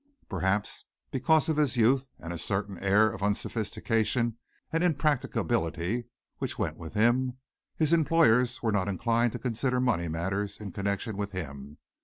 Perhaps, 0.27 0.85
because 1.11 1.47
of 1.47 1.57
his 1.57 1.77
youth 1.77 2.09
and 2.17 2.33
a 2.33 2.37
certain 2.39 2.79
air 2.79 3.11
of 3.11 3.21
unsophistication 3.21 4.39
and 4.73 4.83
impracticability 4.83 6.05
which 6.39 6.57
went 6.57 6.75
with 6.75 6.95
him, 6.95 7.37
his 7.77 7.93
employers 7.93 8.63
were 8.63 8.71
not 8.71 8.87
inclined 8.87 9.31
to 9.33 9.37
consider 9.37 9.79
money 9.79 10.07
matters 10.07 10.59
in 10.59 10.71
connection 10.71 11.17
with 11.17 11.33
him. 11.33 11.77